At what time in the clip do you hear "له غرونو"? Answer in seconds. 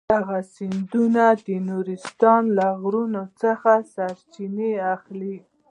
2.57-3.23